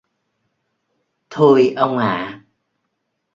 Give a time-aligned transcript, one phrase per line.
[1.29, 2.43] Thôi ông ạ